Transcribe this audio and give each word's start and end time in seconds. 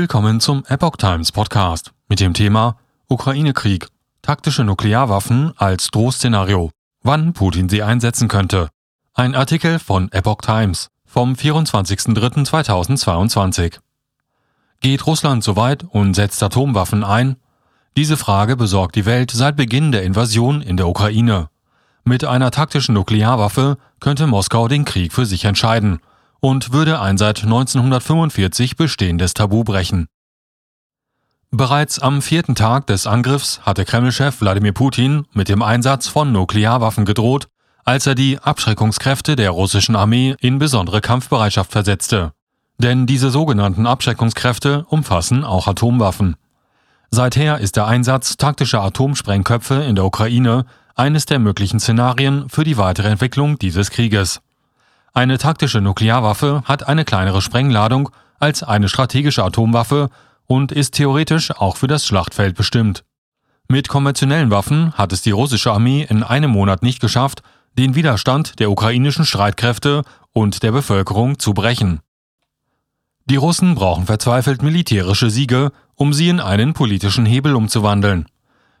Willkommen 0.00 0.38
zum 0.38 0.62
Epoch 0.68 0.96
Times 0.96 1.32
Podcast 1.32 1.90
mit 2.08 2.20
dem 2.20 2.32
Thema 2.32 2.76
Ukraine-Krieg, 3.08 3.88
taktische 4.22 4.62
Nuklearwaffen 4.62 5.52
als 5.56 5.88
Drohszenario, 5.88 6.70
wann 7.02 7.32
Putin 7.32 7.68
sie 7.68 7.82
einsetzen 7.82 8.28
könnte. 8.28 8.68
Ein 9.12 9.34
Artikel 9.34 9.80
von 9.80 10.12
Epoch 10.12 10.40
Times 10.40 10.86
vom 11.04 11.32
24.03.2022. 11.32 13.80
Geht 14.80 15.04
Russland 15.04 15.42
so 15.42 15.56
weit 15.56 15.82
und 15.82 16.14
setzt 16.14 16.40
Atomwaffen 16.44 17.02
ein? 17.02 17.34
Diese 17.96 18.16
Frage 18.16 18.54
besorgt 18.54 18.94
die 18.94 19.04
Welt 19.04 19.32
seit 19.32 19.56
Beginn 19.56 19.90
der 19.90 20.04
Invasion 20.04 20.62
in 20.62 20.76
der 20.76 20.86
Ukraine. 20.86 21.48
Mit 22.04 22.24
einer 22.24 22.52
taktischen 22.52 22.94
Nuklearwaffe 22.94 23.78
könnte 23.98 24.28
Moskau 24.28 24.68
den 24.68 24.84
Krieg 24.84 25.12
für 25.12 25.26
sich 25.26 25.44
entscheiden 25.44 25.98
und 26.40 26.72
würde 26.72 27.00
ein 27.00 27.18
seit 27.18 27.42
1945 27.42 28.76
bestehendes 28.76 29.34
Tabu 29.34 29.64
brechen. 29.64 30.06
Bereits 31.50 31.98
am 31.98 32.20
vierten 32.20 32.54
Tag 32.54 32.86
des 32.88 33.06
Angriffs 33.06 33.60
hatte 33.62 33.84
Kremlchef 33.84 34.40
Wladimir 34.40 34.72
Putin 34.72 35.24
mit 35.32 35.48
dem 35.48 35.62
Einsatz 35.62 36.06
von 36.06 36.30
Nuklearwaffen 36.30 37.06
gedroht, 37.06 37.48
als 37.84 38.06
er 38.06 38.14
die 38.14 38.38
Abschreckungskräfte 38.38 39.34
der 39.34 39.50
russischen 39.50 39.96
Armee 39.96 40.36
in 40.40 40.58
besondere 40.58 41.00
Kampfbereitschaft 41.00 41.72
versetzte. 41.72 42.32
Denn 42.76 43.06
diese 43.06 43.30
sogenannten 43.30 43.86
Abschreckungskräfte 43.86 44.84
umfassen 44.88 45.42
auch 45.42 45.66
Atomwaffen. 45.66 46.36
Seither 47.10 47.58
ist 47.58 47.76
der 47.76 47.86
Einsatz 47.86 48.36
taktischer 48.36 48.82
Atomsprengköpfe 48.82 49.76
in 49.76 49.96
der 49.96 50.04
Ukraine 50.04 50.66
eines 50.94 51.24
der 51.24 51.38
möglichen 51.38 51.80
Szenarien 51.80 52.50
für 52.50 52.64
die 52.64 52.76
weitere 52.76 53.08
Entwicklung 53.08 53.58
dieses 53.58 53.90
Krieges. 53.90 54.42
Eine 55.18 55.36
taktische 55.36 55.80
Nuklearwaffe 55.80 56.62
hat 56.64 56.86
eine 56.86 57.04
kleinere 57.04 57.42
Sprengladung 57.42 58.10
als 58.38 58.62
eine 58.62 58.88
strategische 58.88 59.42
Atomwaffe 59.42 60.10
und 60.46 60.70
ist 60.70 60.94
theoretisch 60.94 61.50
auch 61.50 61.76
für 61.76 61.88
das 61.88 62.06
Schlachtfeld 62.06 62.54
bestimmt. 62.54 63.02
Mit 63.66 63.88
konventionellen 63.88 64.52
Waffen 64.52 64.92
hat 64.92 65.12
es 65.12 65.20
die 65.20 65.32
russische 65.32 65.72
Armee 65.72 66.06
in 66.08 66.22
einem 66.22 66.52
Monat 66.52 66.84
nicht 66.84 67.00
geschafft, 67.00 67.42
den 67.76 67.96
Widerstand 67.96 68.60
der 68.60 68.70
ukrainischen 68.70 69.24
Streitkräfte 69.24 70.04
und 70.30 70.62
der 70.62 70.70
Bevölkerung 70.70 71.40
zu 71.40 71.52
brechen. 71.52 71.98
Die 73.24 73.34
Russen 73.34 73.74
brauchen 73.74 74.06
verzweifelt 74.06 74.62
militärische 74.62 75.30
Siege, 75.30 75.72
um 75.96 76.12
sie 76.12 76.28
in 76.28 76.38
einen 76.38 76.74
politischen 76.74 77.26
Hebel 77.26 77.56
umzuwandeln, 77.56 78.26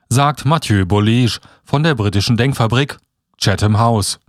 sagt 0.08 0.44
Mathieu 0.44 0.86
Bollege 0.86 1.40
von 1.64 1.82
der 1.82 1.96
britischen 1.96 2.36
Denkfabrik 2.36 2.98
Chatham 3.38 3.80
House. 3.80 4.20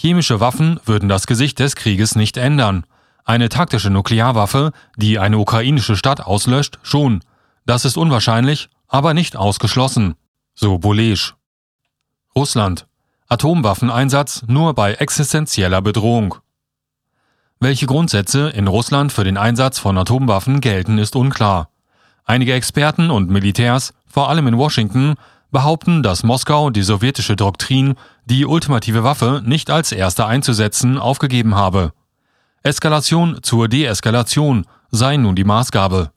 Chemische 0.00 0.40
Waffen 0.40 0.80
würden 0.86 1.10
das 1.10 1.26
Gesicht 1.26 1.58
des 1.58 1.76
Krieges 1.76 2.16
nicht 2.16 2.38
ändern. 2.38 2.86
Eine 3.26 3.50
taktische 3.50 3.90
Nuklearwaffe, 3.90 4.72
die 4.96 5.18
eine 5.18 5.36
ukrainische 5.36 5.94
Stadt 5.94 6.22
auslöscht, 6.22 6.78
schon. 6.82 7.20
Das 7.66 7.84
ist 7.84 7.98
unwahrscheinlich, 7.98 8.70
aber 8.88 9.12
nicht 9.12 9.36
ausgeschlossen. 9.36 10.14
So 10.54 10.78
Bollege. 10.78 11.34
Russland. 12.34 12.86
Atomwaffeneinsatz 13.28 14.44
nur 14.46 14.72
bei 14.72 14.94
existenzieller 14.94 15.82
Bedrohung. 15.82 16.36
Welche 17.58 17.84
Grundsätze 17.84 18.48
in 18.48 18.68
Russland 18.68 19.12
für 19.12 19.24
den 19.24 19.36
Einsatz 19.36 19.78
von 19.78 19.98
Atomwaffen 19.98 20.62
gelten, 20.62 20.96
ist 20.96 21.14
unklar. 21.14 21.68
Einige 22.24 22.54
Experten 22.54 23.10
und 23.10 23.28
Militärs, 23.28 23.92
vor 24.06 24.30
allem 24.30 24.46
in 24.46 24.56
Washington, 24.56 25.16
behaupten, 25.50 26.02
dass 26.02 26.22
Moskau 26.22 26.70
die 26.70 26.82
sowjetische 26.82 27.36
Doktrin, 27.36 27.94
die 28.24 28.46
ultimative 28.46 29.04
Waffe 29.04 29.42
nicht 29.44 29.70
als 29.70 29.92
erste 29.92 30.26
einzusetzen, 30.26 30.98
aufgegeben 30.98 31.54
habe. 31.54 31.92
Eskalation 32.62 33.38
zur 33.42 33.68
Deeskalation 33.68 34.66
sei 34.90 35.16
nun 35.16 35.36
die 35.36 35.44
Maßgabe. 35.44 36.12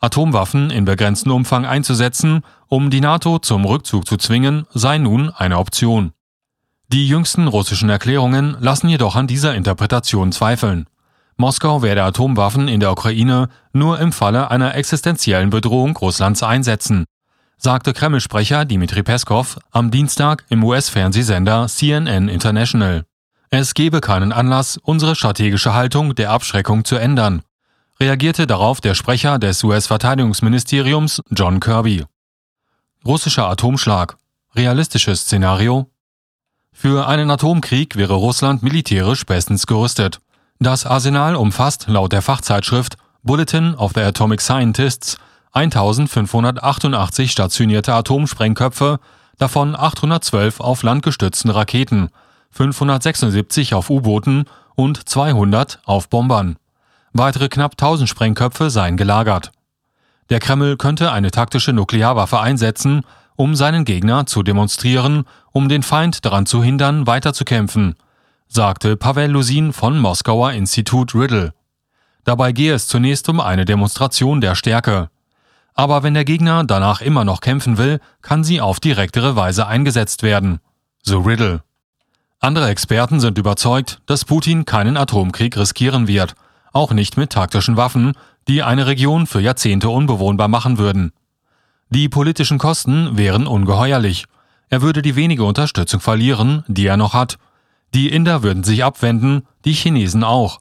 Atomwaffen 0.00 0.70
in 0.70 0.84
begrenztem 0.84 1.32
Umfang 1.32 1.64
einzusetzen, 1.64 2.42
um 2.68 2.90
die 2.90 3.00
NATO 3.00 3.38
zum 3.38 3.64
Rückzug 3.64 4.06
zu 4.06 4.16
zwingen, 4.16 4.66
sei 4.72 4.98
nun 4.98 5.30
eine 5.30 5.58
Option. 5.58 6.12
Die 6.88 7.08
jüngsten 7.08 7.48
russischen 7.48 7.88
Erklärungen 7.88 8.56
lassen 8.60 8.88
jedoch 8.88 9.16
an 9.16 9.26
dieser 9.26 9.54
Interpretation 9.54 10.32
zweifeln. 10.32 10.86
Moskau 11.36 11.82
werde 11.82 12.04
Atomwaffen 12.04 12.68
in 12.68 12.80
der 12.80 12.92
Ukraine 12.92 13.48
nur 13.72 13.98
im 13.98 14.12
Falle 14.12 14.50
einer 14.50 14.74
existenziellen 14.74 15.50
Bedrohung 15.50 15.96
Russlands 15.96 16.42
einsetzen, 16.42 17.06
sagte 17.64 17.94
Kreml-Sprecher 17.94 18.66
Dmitri 18.66 19.02
Peskov 19.02 19.58
am 19.70 19.90
Dienstag 19.90 20.44
im 20.50 20.62
US-Fernsehsender 20.64 21.66
CNN 21.66 22.28
International. 22.28 23.06
Es 23.48 23.72
gebe 23.72 24.02
keinen 24.02 24.32
Anlass, 24.32 24.76
unsere 24.76 25.16
strategische 25.16 25.72
Haltung 25.72 26.14
der 26.14 26.30
Abschreckung 26.30 26.84
zu 26.84 26.96
ändern, 26.96 27.40
reagierte 27.98 28.46
darauf 28.46 28.82
der 28.82 28.94
Sprecher 28.94 29.38
des 29.38 29.64
US-Verteidigungsministeriums 29.64 31.22
John 31.30 31.58
Kirby. 31.58 32.04
Russischer 33.06 33.48
Atomschlag. 33.48 34.18
Realistisches 34.54 35.22
Szenario 35.22 35.90
für 36.70 37.08
einen 37.08 37.30
Atomkrieg 37.30 37.96
wäre 37.96 38.14
Russland 38.14 38.62
militärisch 38.62 39.24
bestens 39.24 39.66
gerüstet. 39.66 40.20
Das 40.58 40.84
Arsenal 40.84 41.34
umfasst 41.34 41.86
laut 41.88 42.12
der 42.12 42.20
Fachzeitschrift 42.20 42.98
Bulletin 43.22 43.74
of 43.74 43.92
the 43.94 44.02
Atomic 44.02 44.42
Scientists 44.42 45.16
1588 45.54 47.30
stationierte 47.30 47.94
Atomsprengköpfe, 47.94 48.98
davon 49.38 49.76
812 49.76 50.60
auf 50.60 50.82
landgestützten 50.82 51.50
Raketen, 51.50 52.10
576 52.50 53.74
auf 53.74 53.88
U-Booten 53.88 54.44
und 54.74 55.08
200 55.08 55.80
auf 55.84 56.08
Bombern. 56.08 56.56
Weitere 57.12 57.48
knapp 57.48 57.72
1000 57.72 58.08
Sprengköpfe 58.08 58.68
seien 58.70 58.96
gelagert. 58.96 59.52
Der 60.30 60.40
Kreml 60.40 60.76
könnte 60.76 61.12
eine 61.12 61.30
taktische 61.30 61.72
Nuklearwaffe 61.72 62.40
einsetzen, 62.40 63.02
um 63.36 63.54
seinen 63.54 63.84
Gegner 63.84 64.26
zu 64.26 64.42
demonstrieren, 64.42 65.24
um 65.52 65.68
den 65.68 65.84
Feind 65.84 66.24
daran 66.24 66.46
zu 66.46 66.62
hindern, 66.64 67.06
weiterzukämpfen, 67.06 67.94
sagte 68.48 68.96
Pavel 68.96 69.30
Lusin 69.30 69.72
von 69.72 69.98
Moskauer 69.98 70.52
Institut 70.52 71.14
Riddle. 71.14 71.52
Dabei 72.24 72.52
gehe 72.52 72.74
es 72.74 72.88
zunächst 72.88 73.28
um 73.28 73.38
eine 73.38 73.64
Demonstration 73.64 74.40
der 74.40 74.54
Stärke. 74.54 75.10
Aber 75.74 76.02
wenn 76.04 76.14
der 76.14 76.24
Gegner 76.24 76.64
danach 76.64 77.00
immer 77.00 77.24
noch 77.24 77.40
kämpfen 77.40 77.78
will, 77.78 78.00
kann 78.22 78.44
sie 78.44 78.60
auf 78.60 78.78
direktere 78.78 79.36
Weise 79.36 79.66
eingesetzt 79.66 80.22
werden. 80.22 80.60
So 81.02 81.20
Riddle. 81.20 81.62
Andere 82.40 82.68
Experten 82.68 83.20
sind 83.20 83.38
überzeugt, 83.38 84.00
dass 84.06 84.24
Putin 84.24 84.64
keinen 84.64 84.96
Atomkrieg 84.96 85.56
riskieren 85.56 86.06
wird, 86.06 86.34
auch 86.72 86.92
nicht 86.92 87.16
mit 87.16 87.30
taktischen 87.30 87.76
Waffen, 87.76 88.12
die 88.46 88.62
eine 88.62 88.86
Region 88.86 89.26
für 89.26 89.40
Jahrzehnte 89.40 89.88
unbewohnbar 89.88 90.48
machen 90.48 90.78
würden. 90.78 91.12
Die 91.88 92.08
politischen 92.08 92.58
Kosten 92.58 93.16
wären 93.16 93.46
ungeheuerlich. 93.46 94.26
Er 94.68 94.82
würde 94.82 95.02
die 95.02 95.16
wenige 95.16 95.44
Unterstützung 95.44 96.00
verlieren, 96.00 96.64
die 96.68 96.86
er 96.86 96.96
noch 96.96 97.14
hat. 97.14 97.36
Die 97.94 98.08
Inder 98.08 98.42
würden 98.42 98.64
sich 98.64 98.84
abwenden, 98.84 99.46
die 99.64 99.72
Chinesen 99.72 100.24
auch, 100.24 100.60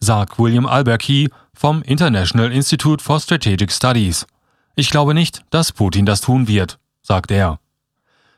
sagt 0.00 0.38
William 0.38 0.66
Alberkey 0.66 1.30
vom 1.54 1.82
International 1.82 2.52
Institute 2.52 3.02
for 3.02 3.20
Strategic 3.20 3.72
Studies. 3.72 4.26
Ich 4.74 4.90
glaube 4.90 5.14
nicht, 5.14 5.42
dass 5.50 5.72
Putin 5.72 6.06
das 6.06 6.20
tun 6.20 6.48
wird, 6.48 6.78
sagt 7.02 7.30
er. 7.30 7.58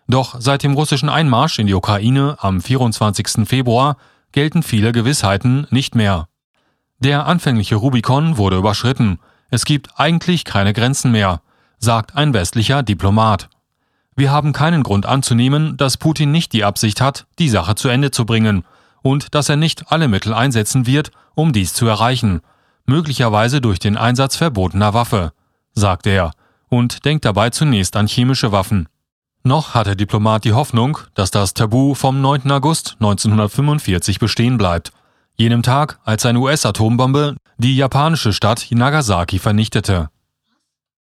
Doch 0.08 0.36
seit 0.38 0.62
dem 0.62 0.74
russischen 0.74 1.08
Einmarsch 1.08 1.58
in 1.58 1.66
die 1.66 1.74
Ukraine 1.74 2.36
am 2.40 2.60
24. 2.60 3.48
Februar 3.48 3.96
gelten 4.32 4.62
viele 4.62 4.92
Gewissheiten 4.92 5.66
nicht 5.70 5.94
mehr. 5.94 6.28
Der 6.98 7.26
anfängliche 7.26 7.76
Rubikon 7.76 8.36
wurde 8.36 8.56
überschritten. 8.56 9.18
Es 9.50 9.64
gibt 9.64 9.98
eigentlich 9.98 10.44
keine 10.44 10.72
Grenzen 10.72 11.10
mehr 11.12 11.40
sagt 11.78 12.16
ein 12.16 12.32
westlicher 12.32 12.82
Diplomat. 12.82 13.48
Wir 14.14 14.30
haben 14.30 14.52
keinen 14.52 14.82
Grund 14.82 15.06
anzunehmen, 15.06 15.76
dass 15.76 15.98
Putin 15.98 16.32
nicht 16.32 16.52
die 16.52 16.64
Absicht 16.64 17.00
hat, 17.00 17.26
die 17.38 17.48
Sache 17.48 17.74
zu 17.74 17.88
Ende 17.88 18.10
zu 18.10 18.24
bringen 18.24 18.64
und 19.02 19.34
dass 19.34 19.48
er 19.48 19.56
nicht 19.56 19.92
alle 19.92 20.08
Mittel 20.08 20.32
einsetzen 20.32 20.86
wird, 20.86 21.10
um 21.34 21.52
dies 21.52 21.74
zu 21.74 21.86
erreichen, 21.86 22.40
möglicherweise 22.86 23.60
durch 23.60 23.78
den 23.78 23.96
Einsatz 23.96 24.36
verbotener 24.36 24.94
Waffe, 24.94 25.32
sagt 25.76 26.08
er 26.08 26.32
und 26.68 27.04
denkt 27.04 27.24
dabei 27.24 27.50
zunächst 27.50 27.94
an 27.94 28.08
chemische 28.08 28.50
Waffen. 28.50 28.88
Noch 29.44 29.74
hat 29.74 29.86
der 29.86 29.94
Diplomat 29.94 30.44
die 30.44 30.54
Hoffnung, 30.54 30.98
dass 31.14 31.30
das 31.30 31.54
Tabu 31.54 31.94
vom 31.94 32.20
9. 32.20 32.50
August 32.50 32.96
1945 32.98 34.18
bestehen 34.18 34.58
bleibt, 34.58 34.90
jenem 35.36 35.62
Tag, 35.62 36.00
als 36.04 36.26
eine 36.26 36.40
US-Atombombe 36.40 37.36
die 37.58 37.76
japanische 37.76 38.32
Stadt 38.32 38.66
Nagasaki 38.70 39.38
vernichtete. 39.38 40.10